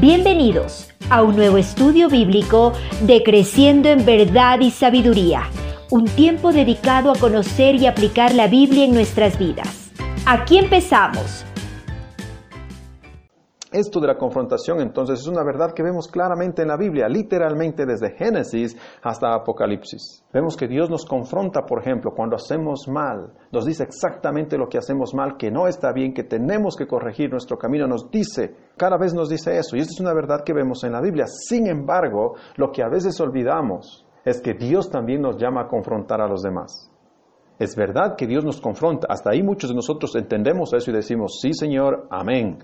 [0.00, 5.50] Bienvenidos a un nuevo estudio bíblico de Creciendo en Verdad y Sabiduría,
[5.90, 9.90] un tiempo dedicado a conocer y aplicar la Biblia en nuestras vidas.
[10.24, 11.44] Aquí empezamos.
[13.70, 17.84] Esto de la confrontación entonces es una verdad que vemos claramente en la Biblia, literalmente
[17.84, 20.24] desde Génesis hasta Apocalipsis.
[20.32, 24.78] Vemos que Dios nos confronta, por ejemplo, cuando hacemos mal, nos dice exactamente lo que
[24.78, 28.96] hacemos mal, que no está bien, que tenemos que corregir nuestro camino, nos dice, cada
[28.96, 31.26] vez nos dice eso, y esta es una verdad que vemos en la Biblia.
[31.26, 36.22] Sin embargo, lo que a veces olvidamos es que Dios también nos llama a confrontar
[36.22, 36.90] a los demás.
[37.58, 41.38] Es verdad que Dios nos confronta, hasta ahí muchos de nosotros entendemos eso y decimos,
[41.42, 42.60] sí Señor, amén.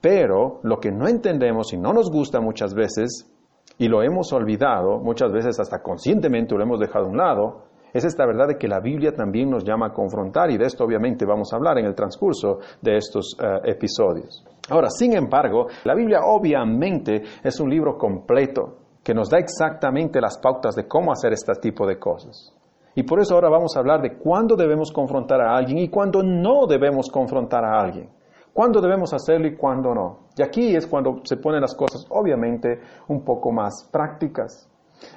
[0.00, 3.32] Pero lo que no entendemos y no nos gusta muchas veces,
[3.78, 8.04] y lo hemos olvidado, muchas veces hasta conscientemente lo hemos dejado a un lado, es
[8.04, 11.24] esta verdad de que la Biblia también nos llama a confrontar, y de esto obviamente
[11.24, 14.44] vamos a hablar en el transcurso de estos uh, episodios.
[14.68, 20.38] Ahora, sin embargo, la Biblia obviamente es un libro completo que nos da exactamente las
[20.38, 22.52] pautas de cómo hacer este tipo de cosas.
[22.94, 26.22] Y por eso ahora vamos a hablar de cuándo debemos confrontar a alguien y cuándo
[26.22, 28.15] no debemos confrontar a alguien
[28.56, 30.28] cuándo debemos hacerlo y cuándo no.
[30.34, 34.66] Y aquí es cuando se ponen las cosas, obviamente, un poco más prácticas.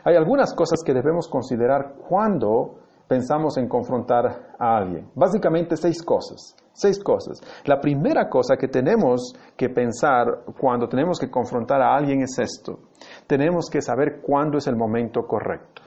[0.04, 5.10] Hay algunas cosas que debemos considerar cuando pensamos en confrontar a alguien.
[5.16, 6.54] Básicamente seis cosas.
[6.73, 7.40] Seis cosas.
[7.64, 12.80] La primera cosa que tenemos que pensar cuando tenemos que confrontar a alguien es esto.
[13.26, 15.82] Tenemos que saber cuándo es el momento correcto.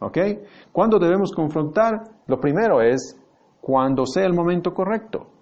[0.00, 0.16] ¿Ok?
[0.72, 2.00] ¿Cuándo debemos confrontar?
[2.26, 3.20] Lo primero es
[3.60, 5.35] cuando sea el momento correcto.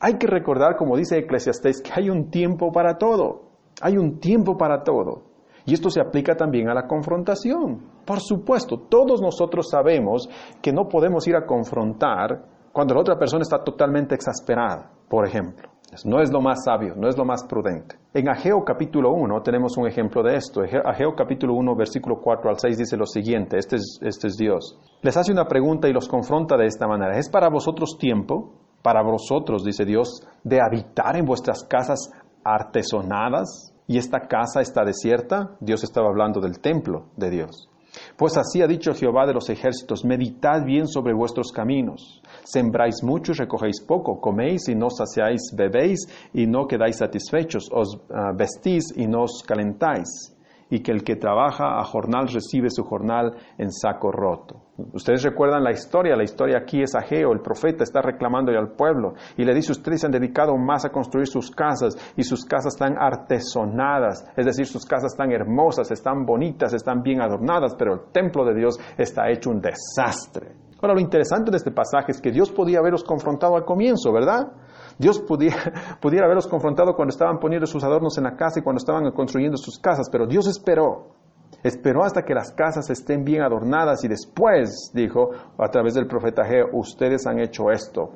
[0.00, 3.42] Hay que recordar, como dice Eclesiastés, que hay un tiempo para todo.
[3.80, 5.22] Hay un tiempo para todo.
[5.64, 7.80] Y esto se aplica también a la confrontación.
[8.04, 10.28] Por supuesto, todos nosotros sabemos
[10.62, 15.70] que no podemos ir a confrontar cuando la otra persona está totalmente exasperada, por ejemplo.
[16.04, 17.96] No es lo más sabio, no es lo más prudente.
[18.12, 20.60] En Ageo capítulo 1 tenemos un ejemplo de esto.
[20.84, 24.78] Ageo capítulo 1, versículo 4 al 6 dice lo siguiente, este es, este es Dios.
[25.02, 27.16] Les hace una pregunta y los confronta de esta manera.
[27.16, 28.65] ¿Es para vosotros tiempo?
[28.86, 32.08] Para vosotros, dice Dios, de habitar en vuestras casas
[32.44, 35.56] artesonadas y esta casa está desierta.
[35.58, 37.68] Dios estaba hablando del templo de Dios.
[38.16, 42.22] Pues así ha dicho Jehová de los ejércitos, meditad bien sobre vuestros caminos.
[42.44, 47.96] Sembráis mucho y recogéis poco, coméis y no saciáis, bebéis y no quedáis satisfechos, os
[47.96, 50.32] uh, vestís y no os calentáis
[50.70, 54.65] y que el que trabaja a jornal recibe su jornal en saco roto.
[54.92, 59.14] Ustedes recuerdan la historia, la historia aquí es Ageo, el profeta está reclamando al pueblo
[59.36, 62.74] y le dice, ustedes se han dedicado más a construir sus casas y sus casas
[62.74, 68.00] están artesonadas, es decir, sus casas están hermosas, están bonitas, están bien adornadas, pero el
[68.12, 70.52] templo de Dios está hecho un desastre.
[70.82, 74.52] Ahora, lo interesante de este pasaje es que Dios podía haberlos confrontado al comienzo, ¿verdad?
[74.98, 78.78] Dios pudiera, pudiera haberlos confrontado cuando estaban poniendo sus adornos en la casa y cuando
[78.78, 81.25] estaban construyendo sus casas, pero Dios esperó.
[81.62, 86.44] Esperó hasta que las casas estén bien adornadas y después dijo a través del profeta
[86.44, 88.10] Geo, ustedes han hecho esto.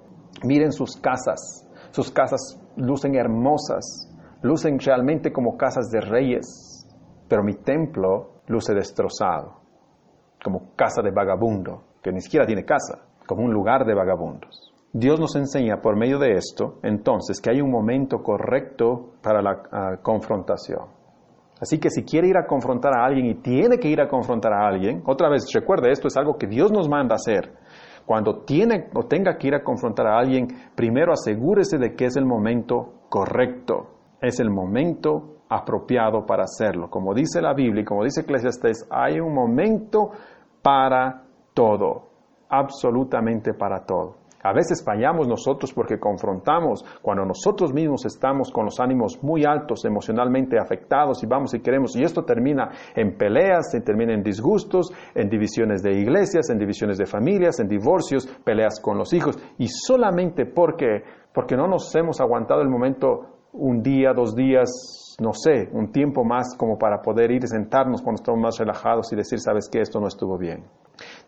[0.45, 1.67] Miren sus casas.
[1.91, 4.09] Sus casas lucen hermosas,
[4.43, 6.87] lucen realmente como casas de reyes,
[7.29, 9.61] pero mi templo luce destrozado,
[10.43, 14.73] como casa de vagabundo, que ni siquiera tiene casa, como un lugar de vagabundos.
[14.93, 19.53] Dios nos enseña por medio de esto, entonces, que hay un momento correcto para la
[19.53, 21.00] uh, confrontación.
[21.61, 24.53] Así que si quiere ir a confrontar a alguien y tiene que ir a confrontar
[24.53, 27.53] a alguien, otra vez recuerde, esto es algo que Dios nos manda hacer.
[28.07, 32.17] Cuando tiene o tenga que ir a confrontar a alguien, primero asegúrese de que es
[32.17, 33.91] el momento correcto,
[34.23, 36.89] es el momento apropiado para hacerlo.
[36.89, 40.13] Como dice la Biblia y como dice Eclesiastes, hay un momento
[40.63, 42.09] para todo,
[42.49, 44.20] absolutamente para todo.
[44.43, 49.85] A veces fallamos nosotros porque confrontamos cuando nosotros mismos estamos con los ánimos muy altos,
[49.85, 55.29] emocionalmente afectados y vamos y queremos, y esto termina en peleas, termina en disgustos, en
[55.29, 60.47] divisiones de iglesias, en divisiones de familias, en divorcios, peleas con los hijos, y solamente
[60.47, 61.03] porque,
[61.35, 66.25] porque no nos hemos aguantado el momento un día, dos días, no sé, un tiempo
[66.25, 69.81] más como para poder ir y sentarnos cuando estamos más relajados y decir, sabes que
[69.81, 70.65] esto no estuvo bien.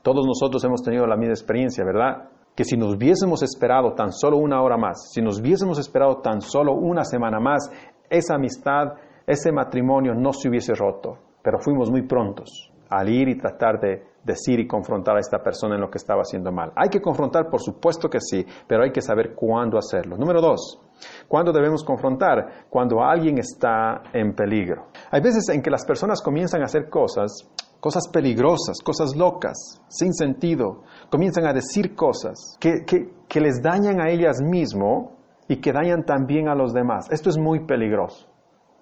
[0.03, 2.29] Todos nosotros hemos tenido la misma experiencia, ¿verdad?
[2.55, 6.41] Que si nos hubiésemos esperado tan solo una hora más, si nos hubiésemos esperado tan
[6.41, 7.71] solo una semana más,
[8.11, 8.95] esa amistad,
[9.27, 11.17] ese matrimonio no se hubiese roto.
[11.43, 15.75] Pero fuimos muy prontos al ir y tratar de decir y confrontar a esta persona
[15.75, 16.73] en lo que estaba haciendo mal.
[16.77, 20.17] Hay que confrontar, por supuesto que sí, pero hay que saber cuándo hacerlo.
[20.17, 20.79] Número dos,
[21.27, 22.67] ¿cuándo debemos confrontar?
[22.69, 24.89] Cuando alguien está en peligro.
[25.11, 27.51] Hay veces en que las personas comienzan a hacer cosas
[27.83, 30.85] cosas peligrosas, cosas locas, sin sentido.
[31.11, 35.09] Comienzan a decir cosas que, que, les dañan a ellas mismas
[35.49, 37.11] y que dañan también a los demás.
[37.11, 38.29] Esto es muy peligroso.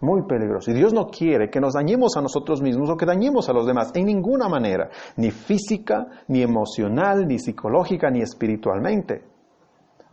[0.03, 0.71] Muy peligroso.
[0.71, 3.67] Y Dios no quiere que nos dañemos a nosotros mismos o que dañemos a los
[3.67, 9.25] demás en ninguna manera, ni física, ni emocional, ni psicológica, ni espiritualmente.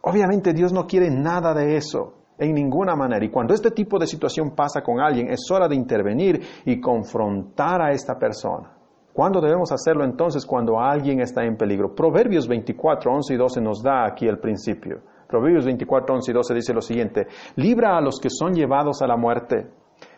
[0.01, 3.25] Obviamente Dios no quiere nada de eso, en ninguna manera.
[3.25, 7.81] Y cuando este tipo de situación pasa con alguien, es hora de intervenir y confrontar
[7.81, 8.76] a esta persona.
[9.17, 11.95] ¿Cuándo debemos hacerlo entonces cuando alguien está en peligro?
[11.95, 14.99] Proverbios 24, 11 y 12 nos da aquí el principio.
[15.27, 17.25] Proverbios 24, 11 y 12 dice lo siguiente,
[17.55, 19.71] libra a los que son llevados a la muerte,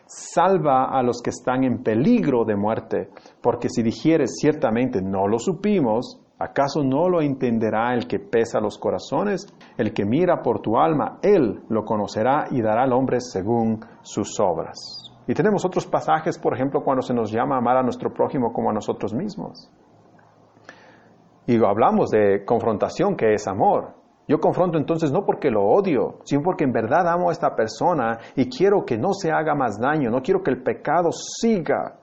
[0.04, 3.08] salva a los que están en peligro de muerte,
[3.40, 8.76] porque si dijeres ciertamente no lo supimos, ¿acaso no lo entenderá el que pesa los
[8.76, 9.46] corazones?
[9.78, 14.38] El que mira por tu alma, él lo conocerá y dará al hombre según sus
[14.40, 15.09] obras.
[15.30, 18.52] Y tenemos otros pasajes, por ejemplo, cuando se nos llama a amar a nuestro prójimo
[18.52, 19.70] como a nosotros mismos.
[21.46, 23.94] Y hablamos de confrontación, que es amor.
[24.26, 28.18] Yo confronto entonces no porque lo odio, sino porque en verdad amo a esta persona
[28.34, 32.00] y quiero que no se haga más daño, no quiero que el pecado siga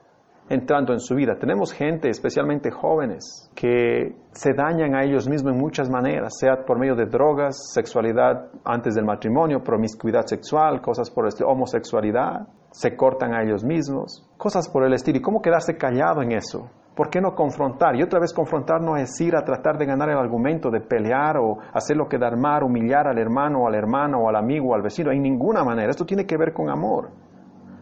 [0.48, 1.36] entrando en su vida.
[1.38, 6.78] Tenemos gente, especialmente jóvenes, que se dañan a ellos mismos en muchas maneras, sea por
[6.78, 12.48] medio de drogas, sexualidad antes del matrimonio, promiscuidad sexual, cosas por el homosexualidad,
[12.78, 15.18] se cortan a ellos mismos, cosas por el estilo.
[15.18, 16.70] ¿Y cómo quedarse callado en eso?
[16.94, 17.96] ¿Por qué no confrontar?
[17.96, 21.38] Y otra vez confrontar no es ir a tratar de ganar el argumento, de pelear
[21.38, 24.82] o hacerlo quedar mal, humillar al hermano o al hermano o al amigo o al
[24.82, 25.10] vecino.
[25.10, 25.90] En ninguna manera.
[25.90, 27.10] Esto tiene que ver con amor.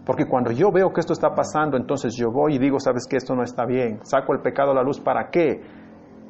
[0.07, 3.19] Porque cuando yo veo que esto está pasando, entonces yo voy y digo, sabes que
[3.19, 3.99] esto no está bien.
[4.03, 4.99] Saco el pecado a la luz.
[4.99, 5.61] ¿Para qué?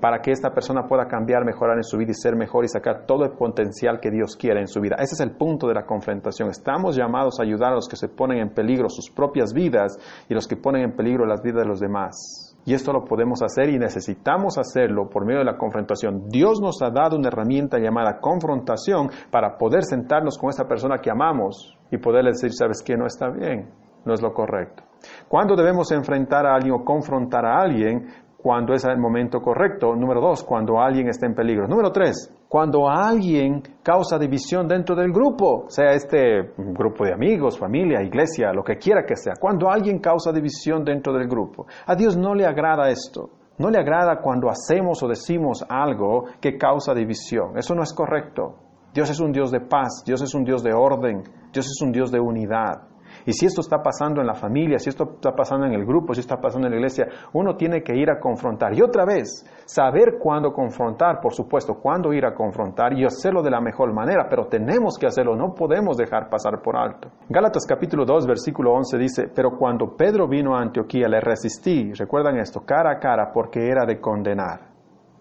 [0.00, 3.06] Para que esta persona pueda cambiar, mejorar en su vida y ser mejor y sacar
[3.06, 4.96] todo el potencial que Dios quiere en su vida.
[4.98, 6.50] Ese es el punto de la confrontación.
[6.50, 9.98] Estamos llamados a ayudar a los que se ponen en peligro sus propias vidas
[10.28, 12.56] y los que ponen en peligro las vidas de los demás.
[12.66, 16.28] Y esto lo podemos hacer y necesitamos hacerlo por medio de la confrontación.
[16.28, 21.10] Dios nos ha dado una herramienta llamada confrontación para poder sentarnos con esta persona que
[21.10, 23.70] amamos y poderle decir, sabes que no está bien,
[24.04, 24.82] no es lo correcto.
[25.28, 28.08] ¿Cuándo debemos enfrentar a alguien o confrontar a alguien?
[28.46, 29.96] Cuando es el momento correcto.
[29.96, 31.66] Número dos, cuando alguien está en peligro.
[31.66, 38.04] Número tres, cuando alguien causa división dentro del grupo, sea este grupo de amigos, familia,
[38.04, 42.16] iglesia, lo que quiera que sea, cuando alguien causa división dentro del grupo, a Dios
[42.16, 43.30] no le agrada esto.
[43.58, 47.58] No le agrada cuando hacemos o decimos algo que causa división.
[47.58, 48.54] Eso no es correcto.
[48.94, 51.90] Dios es un Dios de paz, Dios es un Dios de orden, Dios es un
[51.90, 52.95] Dios de unidad.
[53.26, 56.14] Y si esto está pasando en la familia, si esto está pasando en el grupo,
[56.14, 58.72] si está pasando en la iglesia, uno tiene que ir a confrontar.
[58.72, 63.50] Y otra vez, saber cuándo confrontar, por supuesto, cuándo ir a confrontar y hacerlo de
[63.50, 67.10] la mejor manera, pero tenemos que hacerlo, no podemos dejar pasar por alto.
[67.28, 72.38] Gálatas capítulo 2, versículo 11 dice, pero cuando Pedro vino a Antioquía le resistí, recuerdan
[72.38, 74.76] esto, cara a cara, porque era de condenar.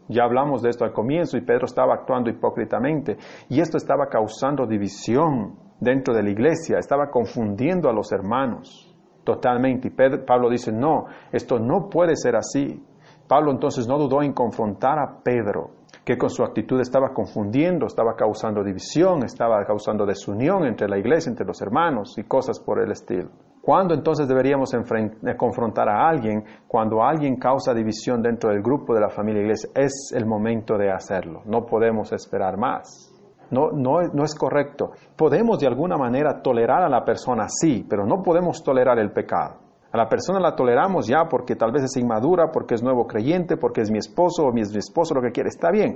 [0.08, 3.18] Ya hablamos de esto al comienzo y Pedro estaba actuando hipócritamente
[3.50, 9.90] y esto estaba causando división dentro de la iglesia, estaba confundiendo a los hermanos totalmente.
[9.90, 12.82] Y Pablo dice, no, esto no puede ser así.
[13.28, 15.72] Pablo entonces no dudó en confrontar a Pedro,
[16.06, 21.32] que con su actitud estaba confundiendo, estaba causando división, estaba causando desunión entre la iglesia,
[21.32, 23.30] entre los hermanos y cosas por el estilo.
[23.66, 26.44] ¿Cuándo entonces deberíamos eh, confrontar a alguien?
[26.68, 29.72] Cuando alguien causa división dentro del grupo de la familia iglesia.
[29.74, 31.42] Es el momento de hacerlo.
[31.46, 33.15] No podemos esperar más.
[33.52, 34.92] No, no, no, es correcto.
[35.16, 39.60] Podemos de alguna manera tolerar a la persona, sí, pero no podemos tolerar el pecado.
[39.92, 43.56] A la persona la toleramos ya porque tal vez es inmadura, porque es nuevo creyente,
[43.56, 45.96] porque es mi esposo o mi, mi esposo, lo que quiere, está bien.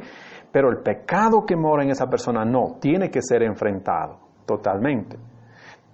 [0.51, 5.17] Pero el pecado que mora en esa persona no, tiene que ser enfrentado totalmente.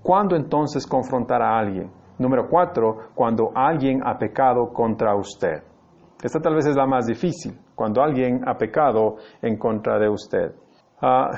[0.04, 1.90] ¿Cuándo entonces confrontar a alguien?
[2.20, 5.64] Número cuatro, cuando alguien ha pecado contra usted.
[6.22, 10.54] Esta tal vez es la más difícil, cuando alguien ha pecado en contra de usted.
[11.02, 11.30] Ah,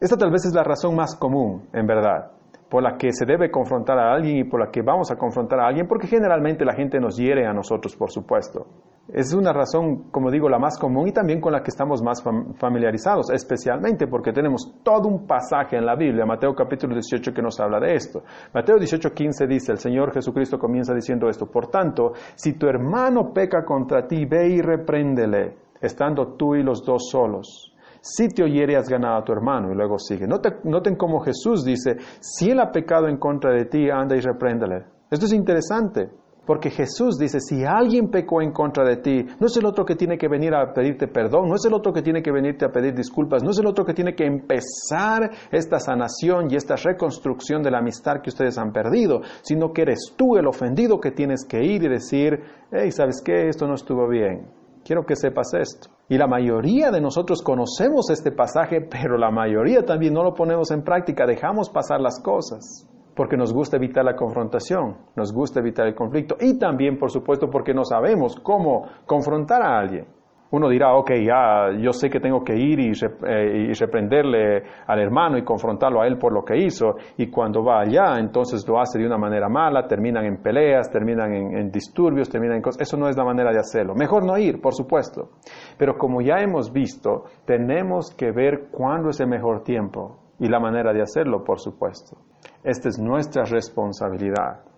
[0.00, 2.30] esta tal vez es la razón más común, en verdad,
[2.68, 5.58] por la que se debe confrontar a alguien y por la que vamos a confrontar
[5.58, 8.66] a alguien, porque generalmente la gente nos hiere a nosotros, por supuesto.
[9.12, 12.22] Es una razón, como digo, la más común y también con la que estamos más
[12.54, 17.58] familiarizados, especialmente porque tenemos todo un pasaje en la Biblia, Mateo capítulo 18, que nos
[17.58, 18.22] habla de esto.
[18.54, 23.32] Mateo 18, 15 dice, el Señor Jesucristo comienza diciendo esto, por tanto, si tu hermano
[23.32, 28.76] peca contra ti, ve y repréndele, estando tú y los dos solos si te oyere
[28.76, 29.70] has ganado a tu hermano.
[29.72, 30.26] Y luego sigue.
[30.26, 34.84] Noten, cómo Jesús dice, si él ha pecado en contra de ti, anda y repréndele.
[35.10, 36.08] Esto es interesante,
[36.46, 39.96] porque Jesús dice, si alguien pecó en contra de ti, no es el otro que
[39.96, 42.70] tiene que venir a pedirte perdón, no es el otro que tiene que venirte a
[42.70, 47.62] pedir disculpas, no es el otro que tiene que empezar esta sanación y esta reconstrucción
[47.62, 51.44] de la amistad que ustedes han perdido, sino que eres tú el ofendido que tienes
[51.44, 52.40] que ir y decir,
[52.70, 53.48] hey, ¿sabes qué?
[53.48, 54.48] Esto no estuvo bien.
[54.84, 55.99] Quiero que sepas esto.
[56.10, 60.72] Y la mayoría de nosotros conocemos este pasaje, pero la mayoría también no lo ponemos
[60.72, 62.84] en práctica, dejamos pasar las cosas.
[63.14, 67.50] porque nos gusta evitar la confrontación, nos gusta evitar el conflicto y también, por supuesto,
[67.50, 70.06] porque no sabemos cómo confrontar a alguien.
[70.52, 75.38] Uno dirá, ok, ya yo sé que tengo que ir eh, y, reprenderle al hermano
[75.38, 78.98] y confrontarlo a él por lo que hizo, y cuando va allá, entonces lo hace
[78.98, 82.82] de una manera mala, terminan en peleas, terminan en, en disturbios, terminan en cosas.
[82.82, 83.94] Eso no es la manera de hacerlo.
[83.94, 85.30] Mejor no ir, por supuesto.
[85.78, 90.58] Pero como ya hemos visto, tenemos que ver cuándo es el mejor tiempo y la
[90.58, 92.16] manera de hacerlo, por supuesto.
[92.64, 94.69] Esta es nuestra responsabilidad.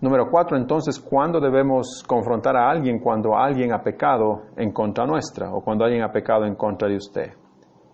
[0.00, 5.52] Número cuatro, entonces, ¿cuándo debemos confrontar a alguien cuando alguien ha pecado en contra nuestra
[5.52, 7.32] o cuando alguien ha pecado en contra de usted?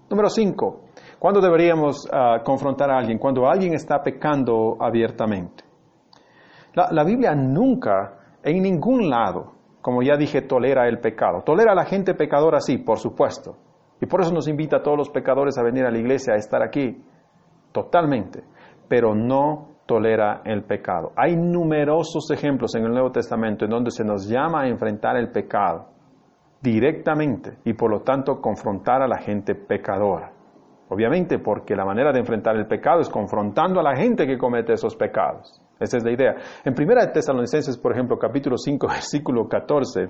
[0.09, 0.83] Número cinco,
[1.19, 3.19] ¿cuándo deberíamos ah, confrontar a alguien?
[3.19, 5.65] Cuando alguien está pecando abiertamente.
[6.75, 11.43] La, Biblia nunca, en ningún lado, como ya dije, tolera el pecado.
[11.43, 13.57] Tolera a la gente pecadora, sí, por supuesto.
[14.01, 16.37] Y por eso nos invita a todos los pecadores a venir a la iglesia, a
[16.37, 17.03] estar aquí,
[17.73, 18.45] totalmente.
[18.89, 21.13] Pero no tolera el pecado.
[21.17, 25.31] Hay numerosos ejemplos en el Nuevo Testamento en donde se nos llama a enfrentar el
[25.31, 25.89] pecado
[26.61, 30.33] directamente y por lo tanto confrontar a la gente pecadora.
[30.89, 34.73] Obviamente porque la manera de enfrentar el pecado es confrontando a la gente que comete
[34.73, 35.61] esos pecados.
[35.81, 36.35] Esa es la idea.
[36.65, 40.09] En Primera de Tesalonicenses, por ejemplo, capítulo 5, versículo 14,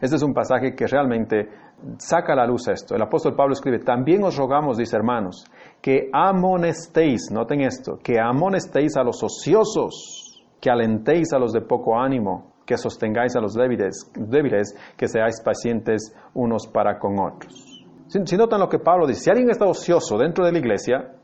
[0.00, 1.48] este es un pasaje que realmente
[1.96, 2.94] saca a la luz esto.
[2.94, 5.44] El apóstol Pablo escribe, también os rogamos, dice hermanos,
[5.82, 11.98] que amonestéis, noten esto, que amonestéis a los ociosos, que alentéis a los de poco
[11.98, 17.84] ánimo, que sostengáis a los débiles, débiles que seáis pacientes unos para con otros.
[18.06, 21.16] Si, notan lo que Pablo dice, si alguien está ocioso dentro de la iglesia,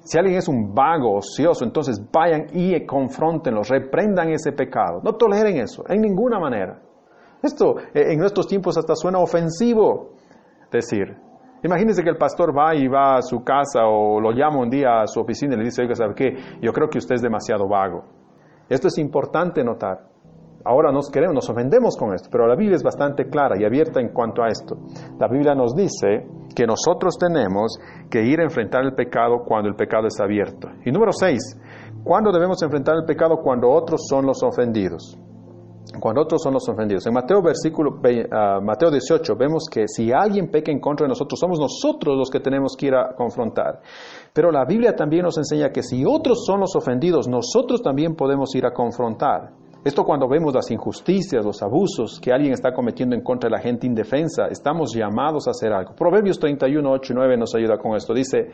[0.00, 5.00] si alguien es un vago, ocioso, entonces vayan y confrontenlo, reprendan ese pecado.
[5.04, 6.80] No toleren eso, en ninguna manera.
[7.42, 10.12] Esto eh, en nuestros tiempos hasta suena ofensivo
[10.72, 11.27] decir.
[11.62, 15.00] Imagínense que el pastor va y va a su casa o lo llama un día
[15.02, 16.36] a su oficina y le dice, oiga, ¿sabe qué?
[16.60, 18.04] Yo creo que usted es demasiado vago.
[18.68, 20.08] Esto es importante notar.
[20.64, 24.00] Ahora nos queremos, nos ofendemos con esto, pero la Biblia es bastante clara y abierta
[24.00, 24.76] en cuanto a esto.
[25.18, 27.78] La Biblia nos dice que nosotros tenemos
[28.10, 30.68] que ir a enfrentar el pecado cuando el pecado es abierto.
[30.84, 31.40] Y número seis,
[32.04, 33.38] ¿cuándo debemos enfrentar el pecado?
[33.42, 35.18] Cuando otros son los ofendidos
[36.00, 37.06] cuando otros son los ofendidos.
[37.06, 41.38] En Mateo, versículo, uh, Mateo 18 vemos que si alguien peca en contra de nosotros,
[41.38, 43.80] somos nosotros los que tenemos que ir a confrontar.
[44.32, 48.54] Pero la Biblia también nos enseña que si otros son los ofendidos, nosotros también podemos
[48.54, 49.52] ir a confrontar.
[49.84, 53.62] Esto cuando vemos las injusticias, los abusos que alguien está cometiendo en contra de la
[53.62, 55.94] gente indefensa, estamos llamados a hacer algo.
[55.94, 58.12] Proverbios 31, 8 y 9 nos ayuda con esto.
[58.12, 58.50] Dice,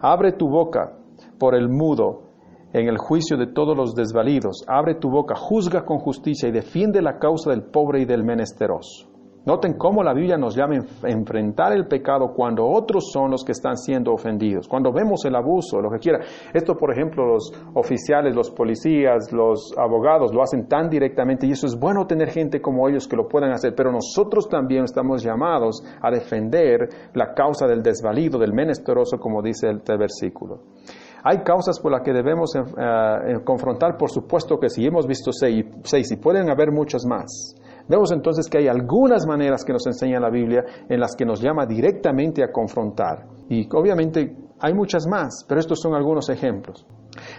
[0.00, 0.92] abre tu boca
[1.38, 2.25] por el mudo
[2.72, 4.64] en el juicio de todos los desvalidos.
[4.66, 9.16] Abre tu boca, juzga con justicia y defiende la causa del pobre y del menesteroso.
[9.46, 13.52] Noten cómo la Biblia nos llama a enfrentar el pecado cuando otros son los que
[13.52, 16.18] están siendo ofendidos, cuando vemos el abuso, lo que quiera.
[16.52, 21.68] Esto, por ejemplo, los oficiales, los policías, los abogados lo hacen tan directamente y eso
[21.68, 25.80] es bueno tener gente como ellos que lo puedan hacer, pero nosotros también estamos llamados
[26.02, 30.58] a defender la causa del desvalido, del menesteroso, como dice el, versículo.
[31.28, 32.60] Hay causas por las que debemos eh,
[33.44, 37.52] confrontar, por supuesto que sí, hemos visto seis, seis y pueden haber muchas más.
[37.88, 41.40] Vemos entonces que hay algunas maneras que nos enseña la Biblia en las que nos
[41.40, 43.26] llama directamente a confrontar.
[43.48, 46.86] Y obviamente hay muchas más, pero estos son algunos ejemplos.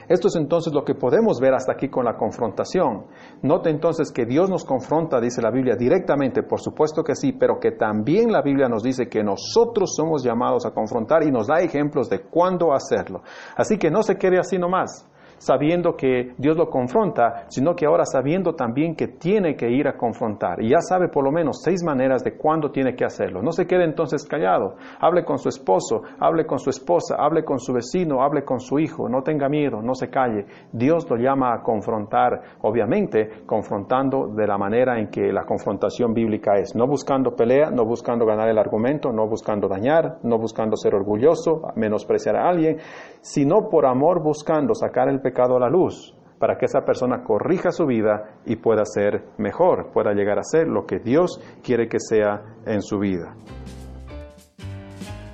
[0.08, 3.06] Esto es entonces lo que podemos ver hasta aquí con la confrontación.
[3.44, 7.60] Note entonces que Dios nos confronta, dice la Biblia, directamente, por supuesto que sí, pero
[7.60, 11.60] que también la Biblia nos dice que nosotros somos llamados a confrontar y nos da
[11.60, 13.22] ejemplos de cuándo hacerlo.
[13.56, 18.06] Así que no se quede así nomás sabiendo que Dios lo confronta, sino que ahora
[18.06, 20.62] sabiendo también que tiene que ir a confrontar.
[20.62, 23.42] Y ya sabe por lo menos seis maneras de cuándo tiene que hacerlo.
[23.42, 24.76] No se quede entonces callado.
[25.00, 28.80] Hable con su esposo, hable con su esposa, hable con su vecino, hable con su
[28.80, 29.10] hijo.
[29.10, 30.46] No tenga miedo, no se calle.
[30.72, 36.54] Dios lo llama a confrontar, obviamente confrontando de la manera en que la confrontación bíblica
[36.58, 36.76] es.
[36.76, 41.62] No buscando pelea, no buscando ganar el argumento, no buscando dañar, no buscando ser orgulloso,
[41.76, 42.78] menospreciar a alguien,
[43.22, 47.72] sino por amor buscando sacar el pecado a la luz, para que esa persona corrija
[47.72, 52.00] su vida y pueda ser mejor, pueda llegar a ser lo que Dios quiere que
[52.00, 53.36] sea en su vida.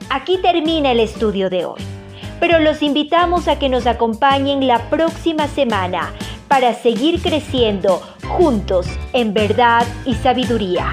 [0.09, 1.81] Aquí termina el estudio de hoy,
[2.39, 6.11] pero los invitamos a que nos acompañen la próxima semana
[6.47, 10.91] para seguir creciendo juntos en verdad y sabiduría.